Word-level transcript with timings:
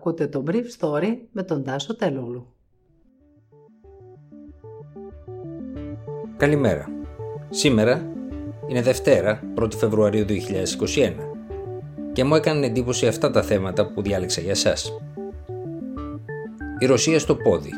Ακούτε 0.00 0.26
το 0.26 0.44
Brief 0.46 0.64
Story 0.78 1.16
με 1.32 1.42
τον 1.42 1.64
Τάσο 1.64 1.96
Τελούλου. 1.96 2.46
Καλημέρα. 6.36 6.88
Σήμερα 7.50 8.12
είναι 8.68 8.82
Δευτέρα, 8.82 9.40
1η 9.60 9.74
Φεβρουαρίου 9.74 10.24
2021 10.24 11.12
και 12.12 12.24
μου 12.24 12.34
έκανε 12.34 12.66
εντύπωση 12.66 13.06
αυτά 13.06 13.30
τα 13.30 13.42
θέματα 13.42 13.92
που 13.92 14.02
διάλεξα 14.02 14.40
για 14.40 14.54
σας. 14.54 14.92
Η 16.78 16.86
Ρωσία 16.86 17.18
στο 17.18 17.36
πόδι, 17.36 17.70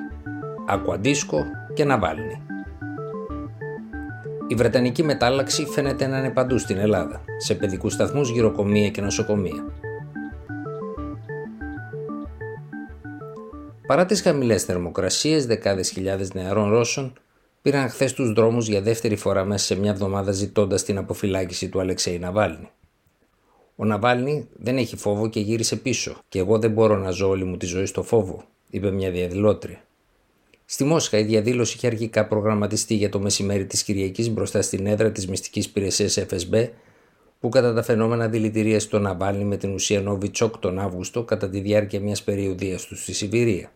Ακουαντίσκο 0.68 1.44
και 1.74 1.84
Ναβάλνη. 1.84 2.42
Η 4.48 4.54
Βρετανική 4.54 5.02
μετάλλαξη 5.02 5.64
φαίνεται 5.64 6.06
να 6.06 6.18
είναι 6.18 6.30
παντού 6.30 6.58
στην 6.58 6.76
Ελλάδα, 6.76 7.24
σε 7.38 7.54
παιδικούς 7.54 7.92
σταθμούς, 7.92 8.30
γυροκομεία 8.30 8.90
και 8.90 9.00
νοσοκομεία. 9.00 9.64
Παρά 13.92 14.06
τις 14.06 14.22
χαμηλές 14.22 14.64
θερμοκρασίες, 14.64 15.46
δεκάδες 15.46 15.90
χιλιάδες 15.90 16.34
νεαρών 16.34 16.70
Ρώσων 16.70 17.12
πήραν 17.62 17.88
χθες 17.88 18.12
τους 18.12 18.32
δρόμους 18.32 18.68
για 18.68 18.80
δεύτερη 18.80 19.16
φορά 19.16 19.44
μέσα 19.44 19.64
σε 19.64 19.74
μια 19.74 19.90
εβδομάδα 19.90 20.32
ζητώντας 20.32 20.82
την 20.84 20.98
αποφυλάκηση 20.98 21.68
του 21.68 21.80
Αλεξέη 21.80 22.18
Ναβάλνη. 22.18 22.70
Ο 23.76 23.84
Ναβάλνη 23.84 24.48
δεν 24.52 24.76
έχει 24.76 24.96
φόβο 24.96 25.28
και 25.28 25.40
γύρισε 25.40 25.76
πίσω, 25.76 26.16
και 26.28 26.38
εγώ 26.38 26.58
δεν 26.58 26.70
μπορώ 26.70 26.96
να 26.96 27.10
ζω 27.10 27.28
όλη 27.28 27.44
μου 27.44 27.56
τη 27.56 27.66
ζωή 27.66 27.86
στο 27.86 28.02
φόβο, 28.02 28.44
είπε 28.70 28.90
μια 28.90 29.10
διαδηλώτρια. 29.10 29.84
Στη 30.64 30.84
Μόσχα 30.84 31.18
η 31.18 31.22
διαδήλωση 31.24 31.76
είχε 31.76 31.86
αρχικά 31.86 32.26
προγραμματιστεί 32.26 32.94
για 32.94 33.08
το 33.08 33.20
μεσημέρι 33.20 33.66
της 33.66 33.82
Κυριακής 33.82 34.30
μπροστά 34.30 34.62
στην 34.62 34.86
έδρα 34.86 35.10
της 35.10 35.28
μυστικής 35.28 35.66
υπηρεσίας 35.66 36.18
FSB, 36.18 36.68
που 37.40 37.48
κατά 37.48 37.74
τα 37.74 37.82
φαινόμενα 37.82 38.28
δηλητηρία 38.28 38.88
τον 38.88 39.02
Ναβάλνη 39.02 39.44
με 39.44 39.56
την 39.56 39.74
ουσία 39.74 40.00
Νόβιτσοκ 40.00 40.58
τον 40.58 40.78
Αύγουστο 40.78 41.22
κατά 41.22 41.48
τη 41.48 41.60
διάρκεια 41.60 42.00
μιας 42.00 42.22
περιοδίας 42.22 42.86
του 42.86 42.96
στη 42.96 43.12
Σιβηρία. 43.12 43.70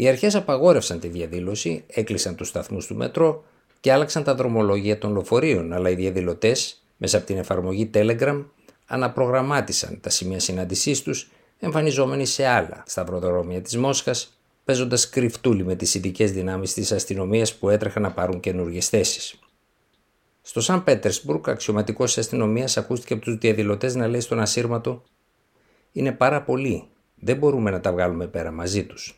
Οι 0.00 0.08
αρχές 0.08 0.34
απαγόρευσαν 0.34 1.00
τη 1.00 1.08
διαδήλωση, 1.08 1.84
έκλεισαν 1.86 2.34
τους 2.34 2.48
σταθμούς 2.48 2.86
του 2.86 2.94
μετρό 2.96 3.44
και 3.80 3.92
άλλαξαν 3.92 4.24
τα 4.24 4.34
δρομολόγια 4.34 4.98
των 4.98 5.12
λοφορείων, 5.12 5.72
αλλά 5.72 5.90
οι 5.90 5.94
διαδηλωτές, 5.94 6.82
μέσα 6.96 7.16
από 7.16 7.26
την 7.26 7.38
εφαρμογή 7.38 7.90
Telegram, 7.94 8.44
αναπρογραμμάτισαν 8.86 10.00
τα 10.00 10.10
σημεία 10.10 10.40
συνάντησής 10.40 11.02
τους, 11.02 11.30
εμφανιζόμενοι 11.58 12.26
σε 12.26 12.46
άλλα 12.46 12.82
σταυροδρόμια 12.86 13.62
της 13.62 13.76
Μόσχας, 13.76 14.38
παίζοντας 14.64 15.08
κρυφτούλι 15.08 15.64
με 15.64 15.74
τις 15.74 15.94
ειδικές 15.94 16.32
δυνάμεις 16.32 16.72
της 16.72 16.92
αστυνομίας 16.92 17.54
που 17.54 17.68
έτρεχαν 17.68 18.02
να 18.02 18.12
πάρουν 18.12 18.40
καινούργιες 18.40 18.88
θέσεις. 18.88 19.38
Στο 20.42 20.60
Σαν 20.60 20.84
Πέτερσμπουργκ, 20.84 21.48
αξιωματικός 21.48 22.06
της 22.06 22.18
αστυνομίας 22.18 22.76
ακούστηκε 22.76 23.12
από 23.12 23.22
τους 23.22 23.38
διαδηλωτές 23.38 23.94
να 23.94 24.08
λέει 24.08 24.20
στον 24.20 24.40
ασύρματο: 24.40 25.02
Είναι 25.92 26.12
πάρα 26.12 26.42
πολλοί. 26.42 26.88
Δεν 27.14 27.36
μπορούμε 27.36 27.70
να 27.70 27.80
τα 27.80 27.92
βγάλουμε 27.92 28.26
πέρα 28.26 28.50
μαζί 28.50 28.84
τους. 28.84 29.17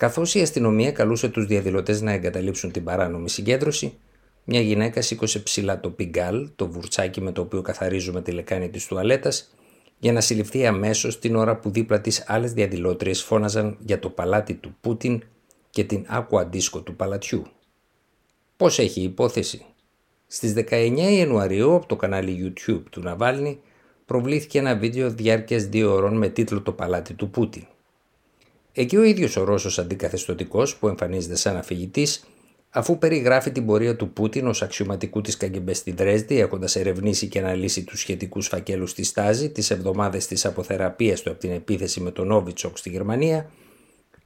Καθώς 0.00 0.34
η 0.34 0.40
αστυνομία 0.40 0.92
καλούσε 0.92 1.28
τους 1.28 1.46
διαδηλωτές 1.46 2.00
να 2.00 2.12
εγκαταλείψουν 2.12 2.72
την 2.72 2.84
παράνομη 2.84 3.30
συγκέντρωση, 3.30 3.98
μια 4.44 4.60
γυναίκα 4.60 5.02
σήκωσε 5.02 5.38
ψηλά 5.38 5.80
το 5.80 5.90
πιγκάλ, 5.90 6.48
το 6.56 6.68
βουρτσάκι 6.68 7.20
με 7.20 7.32
το 7.32 7.40
οποίο 7.40 7.62
καθαρίζουμε 7.62 8.22
τη 8.22 8.32
λεκάνη 8.32 8.68
της 8.68 8.86
τουαλέτας, 8.86 9.54
για 9.98 10.12
να 10.12 10.20
συλληφθεί 10.20 10.66
αμέσως 10.66 11.18
την 11.18 11.36
ώρα 11.36 11.56
που 11.56 11.70
δίπλα 11.70 12.00
της 12.00 12.24
άλλες 12.26 12.52
διαδηλώτριες 12.52 13.22
φώναζαν 13.22 13.76
για 13.80 13.98
το 13.98 14.10
παλάτι 14.10 14.54
του 14.54 14.76
Πούτιν 14.80 15.22
και 15.70 15.84
την 15.84 16.04
άκουα 16.08 16.44
δίσκο 16.44 16.80
του 16.80 16.96
παλατιού. 16.96 17.46
Πώς 18.56 18.78
έχει 18.78 19.00
η 19.00 19.04
υπόθεση, 19.04 19.64
Στις 20.26 20.52
19 20.52 20.96
Ιανουαρίου 20.96 21.74
από 21.74 21.86
το 21.86 21.96
κανάλι 21.96 22.54
YouTube 22.56 22.82
του 22.90 23.00
Ναβάλνη 23.00 23.60
προβλήθηκε 24.06 24.58
ένα 24.58 24.76
βίντεο 24.76 25.10
διάρκειας 25.10 25.64
δύο 25.64 25.92
ώρων 25.92 26.16
με 26.16 26.28
τίτλο 26.28 26.60
«Το 26.60 26.72
παλάτι 26.72 27.14
του 27.14 27.30
Πούτιν». 27.30 27.66
Εκεί 28.72 28.96
ο 28.96 29.02
ίδιος 29.02 29.36
ο 29.36 29.44
Ρώσος 29.44 29.78
αντικαθεστωτικός 29.78 30.76
που 30.76 30.88
εμφανίζεται 30.88 31.36
σαν 31.36 31.56
αφηγητής, 31.56 32.24
αφού 32.70 32.98
περιγράφει 32.98 33.50
την 33.50 33.66
πορεία 33.66 33.96
του 33.96 34.12
Πούτιν 34.12 34.46
ως 34.46 34.62
αξιωματικού 34.62 35.20
της 35.20 35.36
Καγκεμπέ 35.36 35.74
στη 35.74 35.92
Δρέσδη, 35.92 36.40
έχοντας 36.40 36.76
ερευνήσει 36.76 37.28
και 37.28 37.38
αναλύσει 37.38 37.84
τους 37.84 38.00
σχετικούς 38.00 38.46
φακέλους 38.46 38.90
στη 38.90 39.02
Στάζη, 39.02 39.50
τις 39.50 39.70
εβδομάδες 39.70 40.26
της 40.26 40.44
αποθεραπείας 40.44 41.20
του 41.20 41.30
από 41.30 41.40
την 41.40 41.50
επίθεση 41.50 42.00
με 42.00 42.10
τον 42.10 42.26
Νόβιτσοκ 42.26 42.78
στη 42.78 42.90
Γερμανία, 42.90 43.50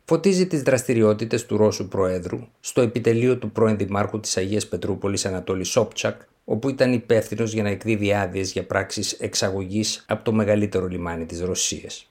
φωτίζει 0.04 0.46
τις 0.46 0.62
δραστηριότητες 0.62 1.46
του 1.46 1.56
Ρώσου 1.56 1.88
Προέδρου 1.88 2.38
στο 2.60 2.80
επιτελείο 2.80 3.36
του 3.38 3.50
πρώην 3.50 3.76
Δημάρχου 3.76 4.20
της 4.20 4.36
Αγίας 4.36 4.66
Πετρούπολης 4.66 5.24
Ανατόλι 5.24 5.64
Σόμπτσακ, 5.64 6.20
όπου 6.44 6.68
ήταν 6.68 6.92
υπεύθυνος 6.92 7.52
για 7.52 7.62
να 7.62 7.68
εκδίδει 7.68 8.12
άδειες 8.12 8.52
για 8.52 8.66
πράξεις 8.66 9.12
εξαγωγής 9.12 10.04
από 10.08 10.24
το 10.24 10.32
μεγαλύτερο 10.32 10.86
λιμάνι 10.86 11.26
της 11.26 11.40
Ρωσίας. 11.40 12.08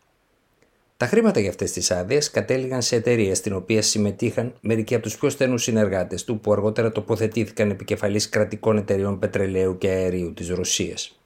Τα 0.97 1.05
χρήματα 1.05 1.39
για 1.39 1.49
αυτές 1.49 1.71
τις 1.71 1.91
άδειες 1.91 2.31
κατέληγαν 2.31 2.81
σε 2.81 2.95
εταιρεία 2.95 3.35
στην 3.35 3.53
οποία 3.53 3.81
συμμετείχαν 3.81 4.53
μερικοί 4.61 4.93
από 4.93 5.03
τους 5.03 5.17
πιο 5.17 5.29
στενούς 5.29 5.63
συνεργάτες 5.63 6.23
του 6.23 6.39
που 6.39 6.51
αργότερα 6.51 6.91
τοποθετήθηκαν 6.91 7.69
επικεφαλής 7.69 8.29
κρατικών 8.29 8.77
εταιριών 8.77 9.19
πετρελαίου 9.19 9.77
και 9.77 9.89
αερίου 9.89 10.33
της 10.33 10.49
Ρωσίας. 10.49 11.17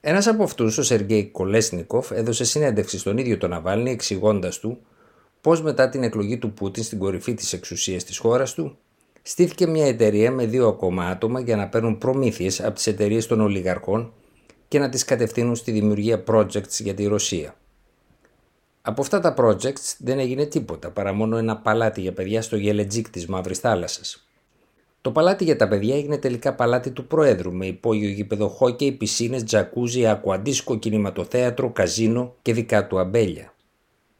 Ένας 0.00 0.26
από 0.26 0.42
αυτούς, 0.42 0.78
ο 0.78 0.82
Σεργέη 0.82 1.26
Κολέσνικοφ, 1.26 2.10
έδωσε 2.10 2.44
συνέντευξη 2.44 2.98
στον 2.98 3.18
ίδιο 3.18 3.38
τον 3.38 3.50
Ναβάλνη 3.50 3.90
εξηγώντας 3.90 4.58
του 4.58 4.78
πώς 5.40 5.62
μετά 5.62 5.88
την 5.88 6.02
εκλογή 6.02 6.38
του 6.38 6.52
Πούτιν 6.52 6.82
στην 6.82 6.98
κορυφή 6.98 7.34
της 7.34 7.52
εξουσίας 7.52 8.04
της 8.04 8.18
χώρας 8.18 8.54
του, 8.54 8.78
στήθηκε 9.22 9.66
μια 9.66 9.86
εταιρεία 9.86 10.30
με 10.30 10.46
δύο 10.46 10.68
ακόμα 10.68 11.06
άτομα 11.06 11.40
για 11.40 11.56
να 11.56 11.68
παίρνουν 11.68 11.98
προμήθειες 11.98 12.60
από 12.60 12.74
τις 12.74 12.86
εταιρείες 12.86 13.26
των 13.26 13.40
ολιγαρχών 13.40 14.12
και 14.68 14.78
να 14.78 14.88
τις 14.88 15.04
κατευθύνουν 15.04 15.56
στη 15.56 15.70
δημιουργία 15.70 16.24
projects 16.26 16.78
για 16.78 16.94
τη 16.94 17.06
Ρωσία. 17.06 17.54
Από 18.90 19.00
αυτά 19.02 19.20
τα 19.20 19.34
projects 19.38 19.94
δεν 19.98 20.18
έγινε 20.18 20.46
τίποτα 20.46 20.90
παρά 20.90 21.12
μόνο 21.12 21.36
ένα 21.36 21.56
παλάτι 21.56 22.00
για 22.00 22.12
παιδιά 22.12 22.42
στο 22.42 22.56
Γελετζίκ 22.56 23.10
της 23.10 23.26
Μαύρης 23.26 23.58
Θάλασσας. 23.58 24.28
Το 25.00 25.10
παλάτι 25.10 25.44
για 25.44 25.56
τα 25.56 25.68
παιδιά 25.68 25.96
έγινε 25.96 26.18
τελικά 26.18 26.54
παλάτι 26.54 26.90
του 26.90 27.06
Προέδρου 27.06 27.52
με 27.52 27.66
υπόγειο 27.66 28.08
γήπεδο 28.08 28.48
χόκκι, 28.48 28.92
πισίνες, 28.92 29.44
τζακούζι, 29.44 30.06
ακουαντίσκο, 30.06 30.78
κινηματοθέατρο, 30.78 31.70
καζίνο 31.70 32.34
και 32.42 32.52
δικά 32.52 32.86
του 32.86 32.98
αμπέλια 32.98 33.54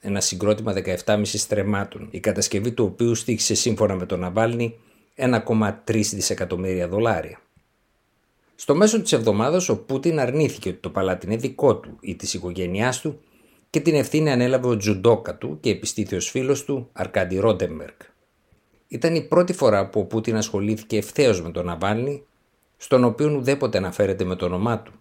ένα 0.01 0.21
συγκρότημα 0.21 0.75
17,5 1.07 1.23
στρεμμάτων, 1.25 2.09
η 2.11 2.21
κατασκευή 2.21 2.73
του 2.73 2.85
οποίου 2.85 3.15
στήχησε 3.15 3.55
σύμφωνα 3.55 3.95
με 3.95 4.07
τον 4.07 4.21
Ναβάλνη 4.21 4.79
1,3 5.17 5.71
δισεκατομμύρια 5.87 6.89
δολάρια. 6.89 7.41
Στο 8.55 8.75
μέσο 8.75 9.03
της 9.03 9.13
εβδομάδας 9.13 9.69
ο 9.69 9.77
Πούτιν 9.77 10.21
αρνήθηκε 10.21 10.69
ότι 10.69 10.79
το 10.79 10.91
παλάτι 10.91 11.27
είναι 11.27 11.37
δικό 11.37 11.77
του 11.77 11.97
ή 12.01 12.17
της 12.17 12.35
οικογένειάς 12.35 13.01
του 13.01 13.21
και 13.71 13.81
την 13.81 13.95
ευθύνη 13.95 14.31
ανέλαβε 14.31 14.67
ο 14.67 14.77
τζουντόκα 14.77 15.37
του 15.37 15.59
και 15.61 15.71
επιστήθιος 15.71 16.31
φίλος 16.31 16.65
του 16.65 16.89
Αρκάντι 16.93 17.39
Ρόντεμπεργκ. 17.39 17.97
Ήταν 18.89 19.15
η 19.15 19.23
πρώτη 19.23 19.53
φορά 19.53 19.89
που 19.89 20.01
ο 20.01 20.05
Πούτιν 20.05 20.37
ασχολήθηκε 20.37 20.97
ευθέως 20.97 21.43
με 21.43 21.51
τον 21.51 21.65
Ναβάλνη, 21.65 22.23
στον 22.77 23.05
οποίο 23.05 23.31
ουδέποτε 23.31 23.79
αναφέρεται 23.79 24.25
με 24.25 24.37
το 24.37 24.45
όνομά 24.45 24.79
του. 24.83 24.93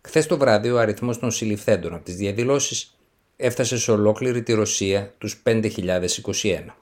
Χθες 0.00 0.26
το 0.26 0.38
βράδυ 0.38 0.70
ο 0.70 0.78
αριθμός 0.78 1.18
των 1.18 1.30
συλληφθέντων 1.30 1.94
από 1.94 2.04
τις 2.04 2.16
διαδηλώσεις 2.16 2.96
έφτασε 3.36 3.78
σε 3.78 3.90
ολόκληρη 3.90 4.42
τη 4.42 4.52
Ρωσία 4.52 5.14
τους 5.18 5.42
5.021. 5.44 6.74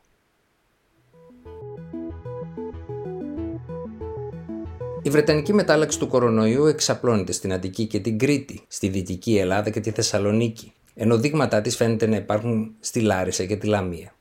Η 5.02 5.10
Βρετανική 5.10 5.52
μετάλλαξη 5.52 5.98
του 5.98 6.08
κορονοϊού 6.08 6.66
εξαπλώνεται 6.66 7.32
στην 7.32 7.52
Αττική 7.52 7.86
και 7.86 8.00
την 8.00 8.18
Κρήτη, 8.18 8.60
στη 8.68 8.88
Δυτική 8.88 9.36
Ελλάδα 9.36 9.70
και 9.70 9.80
τη 9.80 9.90
Θεσσαλονίκη, 9.90 10.72
ενώ 10.94 11.18
δείγματά 11.18 11.60
της 11.60 11.76
φαίνεται 11.76 12.06
να 12.06 12.16
υπάρχουν 12.16 12.74
στη 12.80 13.00
Λάρισα 13.00 13.44
και 13.44 13.56
τη 13.56 13.66
Λαμία. 13.66 14.14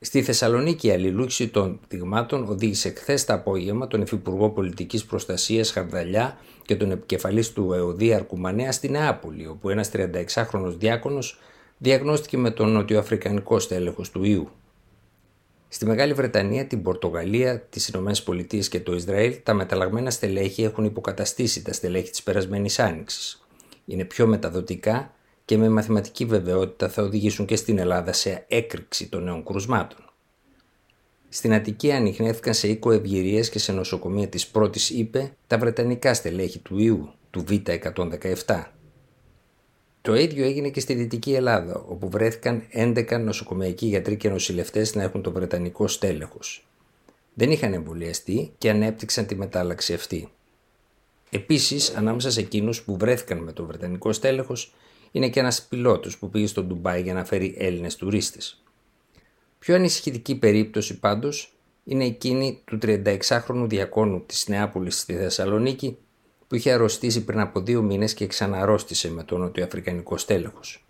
Στη 0.00 0.22
Θεσσαλονίκη 0.22 0.86
η 0.86 0.90
αλληλούχηση 0.90 1.48
των 1.48 1.80
δειγμάτων 1.88 2.44
οδήγησε 2.48 2.92
χθες 2.96 3.24
το 3.24 3.32
απόγευμα 3.32 3.86
τον 3.86 4.00
Υφυπουργό 4.00 4.50
Πολιτικής 4.50 5.04
Προστασίας 5.04 5.70
Χαρδαλιά 5.70 6.38
και 6.62 6.76
τον 6.76 6.90
επικεφαλής 6.90 7.52
του 7.52 7.72
ΕΟΔΗ 7.72 8.14
Αρκουμανέα 8.14 8.72
στη 8.72 8.88
Νεάπολη, 8.88 9.46
όπου 9.46 9.68
ένας 9.70 9.90
36χρονο 9.92 10.74
διάκονος 10.78 11.38
διαγνώστηκε 11.78 12.36
με 12.36 12.50
τον 12.50 12.70
νοτιοαφρικανικό 12.70 13.58
στέλεχος 13.58 14.10
του 14.10 14.24
ιού. 14.24 14.48
Στη 15.68 15.86
Μεγάλη 15.86 16.12
Βρετανία, 16.12 16.66
την 16.66 16.82
Πορτογαλία, 16.82 17.60
τις 17.60 17.88
ΗΠΑ 17.88 18.58
και 18.68 18.80
το 18.80 18.94
Ισραήλ, 18.94 19.36
τα 19.42 19.54
μεταλλαγμένα 19.54 20.10
στελέχη 20.10 20.62
έχουν 20.62 20.84
υποκαταστήσει 20.84 21.62
τα 21.62 21.72
στελέχη 21.72 22.10
της 22.10 22.22
περασμένης 22.22 22.78
άνοιξης. 22.78 23.46
Είναι 23.84 24.04
πιο 24.04 24.26
μεταδοτικά 24.26 25.13
και 25.44 25.56
με 25.56 25.68
μαθηματική 25.68 26.24
βεβαιότητα 26.24 26.88
θα 26.88 27.02
οδηγήσουν 27.02 27.46
και 27.46 27.56
στην 27.56 27.78
Ελλάδα 27.78 28.12
σε 28.12 28.44
έκρηξη 28.48 29.08
των 29.08 29.22
νέων 29.22 29.44
κρουσμάτων. 29.44 29.98
Στην 31.28 31.52
Αττική 31.52 31.92
ανοιχνεύτηκαν 31.92 32.54
σε 32.54 32.68
οίκο 32.68 32.90
ευγυρία 32.90 33.40
και 33.40 33.58
σε 33.58 33.72
νοσοκομεία 33.72 34.28
της 34.28 34.46
πρώτης 34.46 34.90
ΥΠΕ 34.90 35.36
τα 35.46 35.58
βρετανικά 35.58 36.14
στελέχη 36.14 36.58
του 36.58 36.78
ιού, 36.78 37.12
του 37.30 37.44
Β117. 37.48 38.64
Το 40.02 40.14
ίδιο 40.14 40.44
έγινε 40.44 40.68
και 40.68 40.80
στη 40.80 40.94
Δυτική 40.94 41.32
Ελλάδα, 41.34 41.84
όπου 41.88 42.08
βρέθηκαν 42.08 42.62
11 42.72 43.20
νοσοκομειακοί 43.20 43.86
γιατροί 43.86 44.16
και 44.16 44.28
νοσηλευτές 44.28 44.94
να 44.94 45.02
έχουν 45.02 45.22
το 45.22 45.32
βρετανικό 45.32 45.88
στέλεχος. 45.88 46.66
Δεν 47.34 47.50
είχαν 47.50 47.72
εμβολιαστεί 47.72 48.52
και 48.58 48.70
ανέπτυξαν 48.70 49.26
τη 49.26 49.34
μετάλλαξη 49.34 49.94
αυτή. 49.94 50.28
Επίσης, 51.30 51.94
ανάμεσα 51.94 52.30
σε 52.30 52.40
εκείνους 52.40 52.82
που 52.82 52.96
βρέθηκαν 52.96 53.38
με 53.38 53.52
το 53.52 53.64
βρετανικό 53.64 54.12
στέλεχος 54.12 54.74
είναι 55.14 55.28
και 55.28 55.40
ένας 55.40 55.62
πιλότος 55.62 56.18
που 56.18 56.30
πήγε 56.30 56.46
στο 56.46 56.62
Ντουμπάι 56.62 57.02
για 57.02 57.14
να 57.14 57.24
φέρει 57.24 57.54
Έλληνες 57.58 57.96
τουρίστες. 57.96 58.62
Πιο 59.58 59.74
ανησυχητική 59.74 60.34
περίπτωση 60.34 60.98
πάντως 60.98 61.54
είναι 61.84 62.04
εκείνη 62.04 62.62
του 62.64 62.78
36χρονου 62.82 63.66
διακόνου 63.66 64.24
της 64.26 64.48
Νεάπολης 64.48 64.98
στη 64.98 65.14
Θεσσαλονίκη 65.14 65.96
που 66.46 66.54
είχε 66.54 66.72
αρρωστήσει 66.72 67.24
πριν 67.24 67.40
από 67.40 67.60
δύο 67.60 67.82
μήνες 67.82 68.14
και 68.14 68.26
ξαναρρώστησε 68.26 69.10
με 69.10 69.22
το 69.22 69.38
νοτιοαφρικανικό 69.38 70.16
στέλεχος. 70.16 70.84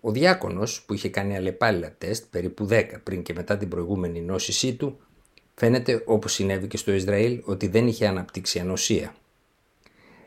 Ο 0.00 0.10
διάκονος 0.10 0.82
που 0.82 0.94
είχε 0.94 1.08
κάνει 1.08 1.36
αλλεπάλληλα 1.36 1.94
τεστ 1.98 2.24
περίπου 2.30 2.68
10 2.70 2.84
πριν 3.02 3.22
και 3.22 3.32
μετά 3.32 3.56
την 3.56 3.68
προηγούμενη 3.68 4.20
νόσησή 4.20 4.74
του 4.74 4.98
φαίνεται 5.54 6.02
όπως 6.06 6.32
συνέβη 6.32 6.66
και 6.66 6.76
στο 6.76 6.92
Ισραήλ 6.92 7.42
ότι 7.44 7.68
δεν 7.68 7.86
είχε 7.86 8.06
αναπτύξει 8.06 8.58
ανοσία. 8.58 9.14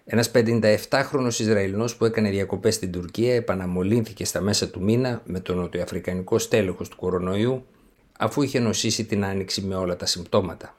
Ένας 0.06 0.32
57χρονος 0.34 1.40
Ισραηλινός 1.40 1.96
που 1.96 2.06
έκανε 2.06 2.30
διακοπές 2.30 2.76
στην 2.76 2.92
Τουρκία 2.92 3.36
επαναμολύνθηκε 3.36 4.26
στα 4.26 4.42
μέσα 4.42 4.70
του 4.70 4.84
μήνα 4.84 5.22
με 5.26 5.40
το 5.40 5.56
νοτιοαφρικανικό 5.56 6.40
στέλεχος 6.40 6.90
του 6.90 6.96
κορονοϊού 6.96 7.66
αφού 8.18 8.42
είχε 8.42 8.60
νοσήσει 8.60 9.06
την 9.06 9.26
άνοιξη 9.26 9.62
με 9.62 9.76
όλα 9.76 9.96
τα 9.96 10.06
συμπτώματα. 10.06 10.76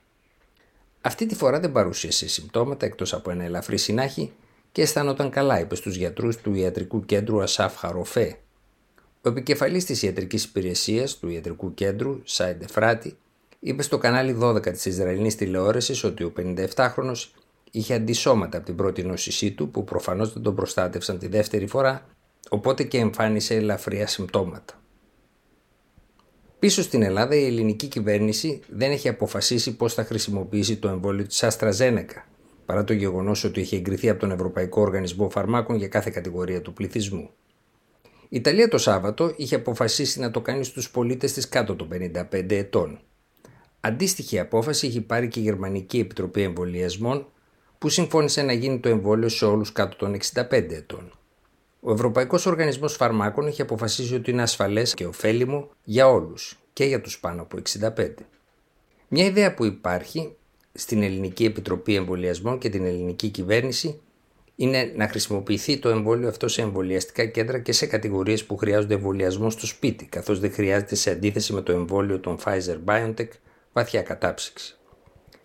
Αυτή 1.00 1.26
τη 1.26 1.34
φορά 1.34 1.60
δεν 1.60 1.72
παρουσίασε 1.72 2.28
συμπτώματα 2.28 2.86
εκτός 2.86 3.14
από 3.14 3.30
ένα 3.30 3.44
ελαφρύ 3.44 3.78
συνάχη 3.78 4.32
και 4.72 4.82
αισθάνονταν 4.82 5.30
καλά, 5.30 5.60
είπε 5.60 5.74
στους 5.74 5.96
γιατρούς 5.96 6.36
του 6.36 6.54
ιατρικού 6.54 7.04
κέντρου 7.04 7.42
Ασάφ 7.42 7.76
Χαροφέ. 7.76 8.38
Ο 9.22 9.28
επικεφαλής 9.28 9.84
της 9.84 10.02
ιατρικής 10.02 10.44
υπηρεσίας 10.44 11.18
του 11.18 11.28
ιατρικού 11.28 11.74
κέντρου, 11.74 12.20
Σάιντε 12.24 12.66
Φράτη, 12.66 13.16
είπε 13.60 13.82
στο 13.82 13.98
κανάλι 13.98 14.36
12 14.40 14.72
της 14.72 14.84
Ισραηλινής 14.84 15.34
τηλεόρασης 15.34 16.04
ότι 16.04 16.24
ο 16.24 16.32
57χρονος 16.36 17.30
είχε 17.74 17.94
αντισώματα 17.94 18.56
από 18.56 18.66
την 18.66 18.76
πρώτη 18.76 19.02
νόσησή 19.02 19.52
του 19.52 19.70
που 19.70 19.84
προφανώς 19.84 20.32
δεν 20.32 20.42
τον 20.42 20.54
προστάτευσαν 20.54 21.18
τη 21.18 21.26
δεύτερη 21.28 21.66
φορά, 21.66 22.06
οπότε 22.48 22.84
και 22.84 22.98
εμφάνισε 22.98 23.54
ελαφριά 23.54 24.06
συμπτώματα. 24.06 24.80
Πίσω 26.58 26.82
στην 26.82 27.02
Ελλάδα 27.02 27.34
η 27.34 27.44
ελληνική 27.44 27.86
κυβέρνηση 27.86 28.60
δεν 28.68 28.90
έχει 28.90 29.08
αποφασίσει 29.08 29.76
πώς 29.76 29.94
θα 29.94 30.04
χρησιμοποιήσει 30.04 30.76
το 30.76 30.88
εμβόλιο 30.88 31.26
της 31.26 31.44
AstraZeneca, 31.44 32.22
παρά 32.66 32.84
το 32.84 32.92
γεγονός 32.92 33.44
ότι 33.44 33.60
έχει 33.60 33.76
εγκριθεί 33.76 34.08
από 34.08 34.20
τον 34.20 34.30
Ευρωπαϊκό 34.30 34.80
Οργανισμό 34.80 35.30
Φαρμάκων 35.30 35.76
για 35.76 35.88
κάθε 35.88 36.10
κατηγορία 36.10 36.62
του 36.62 36.72
πληθυσμού. 36.72 37.30
Η 38.28 38.36
Ιταλία 38.36 38.68
το 38.68 38.78
Σάββατο 38.78 39.32
είχε 39.36 39.54
αποφασίσει 39.54 40.20
να 40.20 40.30
το 40.30 40.40
κάνει 40.40 40.64
στους 40.64 40.90
πολίτες 40.90 41.32
της 41.32 41.48
κάτω 41.48 41.76
των 41.76 41.88
55 42.30 42.50
ετών. 42.50 43.00
Αντίστοιχη 43.80 44.38
απόφαση 44.38 44.86
έχει 44.86 45.00
πάρει 45.00 45.28
και 45.28 45.40
η 45.40 45.42
Γερμανική 45.42 45.98
Επιτροπή 45.98 46.42
Εμβολιασμών 46.42 47.26
που 47.82 47.88
συμφώνησε 47.88 48.42
να 48.42 48.52
γίνει 48.52 48.78
το 48.78 48.88
εμβόλιο 48.88 49.28
σε 49.28 49.44
όλους 49.44 49.72
κάτω 49.72 49.96
των 49.96 50.16
65 50.34 50.50
ετών. 50.50 51.12
Ο 51.80 51.92
Ευρωπαϊκός 51.92 52.46
Οργανισμός 52.46 52.94
Φαρμάκων 52.94 53.46
έχει 53.46 53.62
αποφασίσει 53.62 54.14
ότι 54.14 54.30
είναι 54.30 54.42
ασφαλές 54.42 54.94
και 54.94 55.06
ωφέλιμο 55.06 55.70
για 55.84 56.08
όλους 56.08 56.58
και 56.72 56.84
για 56.84 57.00
τους 57.00 57.20
πάνω 57.20 57.42
από 57.42 57.58
65. 57.96 58.14
Μια 59.08 59.24
ιδέα 59.24 59.54
που 59.54 59.64
υπάρχει 59.64 60.36
στην 60.72 61.02
Ελληνική 61.02 61.44
Επιτροπή 61.44 61.94
Εμβολιασμών 61.94 62.58
και 62.58 62.68
την 62.68 62.84
ελληνική 62.84 63.28
κυβέρνηση 63.28 64.00
είναι 64.56 64.92
να 64.96 65.08
χρησιμοποιηθεί 65.08 65.78
το 65.78 65.88
εμβόλιο 65.88 66.28
αυτό 66.28 66.48
σε 66.48 66.62
εμβολιαστικά 66.62 67.24
κέντρα 67.24 67.58
και 67.58 67.72
σε 67.72 67.86
κατηγορίες 67.86 68.44
που 68.44 68.56
χρειάζονται 68.56 68.94
εμβολιασμό 68.94 69.50
στο 69.50 69.66
σπίτι, 69.66 70.04
καθώς 70.04 70.40
δεν 70.40 70.52
χρειάζεται 70.52 70.94
σε 70.94 71.10
αντίθεση 71.10 71.52
με 71.52 71.60
το 71.62 71.72
εμβόλιο 71.72 72.20
των 72.20 72.38
Pfizer 72.44 72.78
BioNTech 72.84 73.28
βαθιά 73.72 74.02
κατάψυξη. 74.02 74.76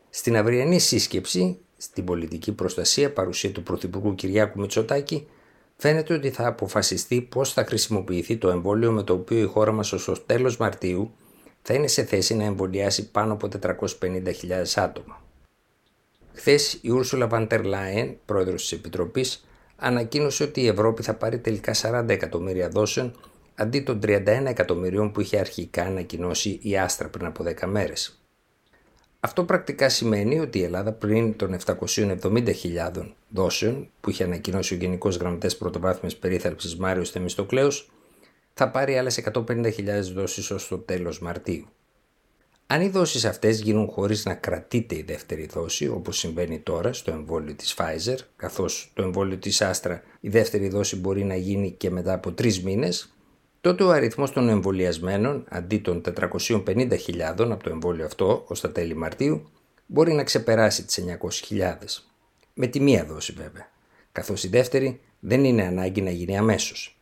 Στην 0.09 0.37
αυριανή 0.37 0.79
σύσκεψη, 0.79 1.61
στην 1.77 2.05
πολιτική 2.05 2.51
προστασία, 2.51 3.13
παρουσία 3.13 3.51
του 3.51 3.63
Πρωθυπουργού 3.63 4.15
Κυριάκου 4.15 4.59
Μητσοτάκη, 4.59 5.27
φαίνεται 5.75 6.13
ότι 6.13 6.29
θα 6.29 6.47
αποφασιστεί 6.47 7.21
πώς 7.21 7.53
θα 7.53 7.65
χρησιμοποιηθεί 7.65 8.37
το 8.37 8.49
εμβόλιο 8.49 8.91
με 8.91 9.03
το 9.03 9.13
οποίο 9.13 9.39
η 9.39 9.45
χώρα 9.45 9.71
μας 9.71 9.93
ως 9.93 10.05
το 10.05 10.19
τέλος 10.25 10.57
Μαρτίου 10.57 11.11
θα 11.61 11.73
είναι 11.73 11.87
σε 11.87 12.03
θέση 12.03 12.35
να 12.35 12.43
εμβολιάσει 12.43 13.11
πάνω 13.11 13.33
από 13.33 13.49
450.000 13.61 14.75
άτομα. 14.75 15.21
Χθες 16.33 16.79
η 16.81 16.89
Ούρσουλα 16.89 17.27
Βαντερ 17.27 17.63
Λάιεν, 17.63 18.17
πρόεδρος 18.25 18.61
της 18.61 18.71
Επιτροπής, 18.71 19.45
ανακοίνωσε 19.75 20.43
ότι 20.43 20.61
η 20.61 20.67
Ευρώπη 20.67 21.03
θα 21.03 21.13
πάρει 21.13 21.39
τελικά 21.39 21.73
40 21.73 22.09
εκατομμύρια 22.09 22.69
δόσεων 22.69 23.15
αντί 23.55 23.79
των 23.79 23.99
31 24.03 24.23
εκατομμυρίων 24.25 25.11
που 25.11 25.21
είχε 25.21 25.39
αρχικά 25.39 25.83
ανακοινώσει 25.83 26.59
η 26.61 26.77
Άστρα 26.77 27.09
πριν 27.09 27.25
από 27.25 27.43
10 27.43 27.67
μέρες. 27.67 28.21
Αυτό 29.19 29.43
πρακτικά 29.43 29.89
σημαίνει 29.89 30.39
ότι 30.39 30.59
η 30.59 30.63
Ελλάδα 30.63 30.91
πριν 30.91 31.35
των 31.35 31.57
770.000 31.65 33.13
δόσεων 33.29 33.89
που 34.01 34.09
είχε 34.09 34.23
ανακοινώσει 34.23 34.73
ο 34.73 34.77
Γενικός 34.77 35.15
Γραμματέας 35.15 35.57
Πρωτοβάθμιας 35.57 36.15
Περίθαλψης 36.15 36.75
Μάριος 36.75 37.09
Θεμιστοκλέους 37.09 37.89
θα 38.53 38.69
πάρει 38.69 38.97
άλλες 38.97 39.21
150.000 39.33 40.13
δόσεις 40.13 40.51
ως 40.51 40.67
το 40.67 40.77
τέλος 40.77 41.19
Μαρτίου. 41.19 41.67
Αν 42.67 42.81
οι 42.81 42.89
δόσεις 42.89 43.25
αυτές 43.25 43.61
γίνουν 43.61 43.87
χωρίς 43.87 44.25
να 44.25 44.33
κρατείται 44.33 44.95
η 44.95 45.03
δεύτερη 45.03 45.45
δόση, 45.45 45.87
όπως 45.87 46.17
συμβαίνει 46.17 46.59
τώρα 46.59 46.93
στο 46.93 47.11
εμβόλιο 47.11 47.53
της 47.53 47.75
Pfizer, 47.77 48.17
καθώς 48.35 48.91
το 48.93 49.03
εμβόλιο 49.03 49.37
της 49.37 49.61
Astra 49.63 49.99
η 50.19 50.29
δεύτερη 50.29 50.69
δόση 50.69 50.95
μπορεί 50.95 51.23
να 51.23 51.35
γίνει 51.35 51.71
και 51.71 51.89
μετά 51.89 52.13
από 52.13 52.31
τρεις 52.31 52.63
μήνες, 52.63 53.16
τότε 53.67 53.83
ο 53.83 53.91
αριθμός 53.91 54.31
των 54.31 54.49
εμβολιασμένων 54.49 55.43
αντί 55.49 55.77
των 55.77 56.01
450.000 56.19 56.97
από 57.37 57.63
το 57.63 57.69
εμβόλιο 57.69 58.05
αυτό 58.05 58.43
ως 58.47 58.61
τα 58.61 58.71
τέλη 58.71 58.95
Μαρτίου 58.95 59.49
μπορεί 59.85 60.13
να 60.13 60.23
ξεπεράσει 60.23 60.85
τις 60.85 61.03
900.000. 61.49 61.73
Με 62.53 62.67
τη 62.67 62.79
μία 62.79 63.05
δόση 63.05 63.33
βέβαια, 63.37 63.69
καθώς 64.11 64.43
η 64.43 64.47
δεύτερη 64.47 64.99
δεν 65.19 65.43
είναι 65.43 65.63
ανάγκη 65.63 66.01
να 66.01 66.09
γίνει 66.09 66.37
αμέσως. 66.37 66.99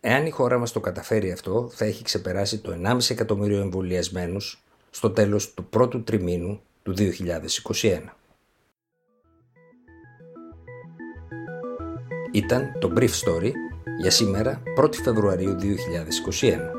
Εάν 0.00 0.26
η 0.26 0.30
χώρα 0.30 0.58
μας 0.58 0.72
το 0.72 0.80
καταφέρει 0.80 1.32
αυτό, 1.32 1.70
θα 1.72 1.84
έχει 1.84 2.04
ξεπεράσει 2.04 2.58
το 2.58 2.72
1,5 2.84 3.10
εκατομμύριο 3.10 3.60
εμβολιασμένους 3.60 4.62
στο 4.90 5.10
τέλος 5.10 5.54
του 5.54 5.64
πρώτου 5.64 6.02
τριμήνου 6.02 6.60
του 6.82 6.94
2021. 6.96 8.00
Ήταν 12.32 12.78
το 12.80 12.92
Brief 12.96 13.10
Story 13.24 13.50
για 13.98 14.10
σήμερα 14.10 14.62
1η 14.80 14.94
Φεβρουαρίου 15.02 15.56
2021. 15.60 16.75